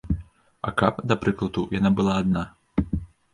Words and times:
А 0.71 0.71
каб, 0.79 1.03
да 1.11 1.17
прыкладу, 1.25 1.67
яна 1.79 1.93
была 2.01 2.17
адна? 2.23 2.43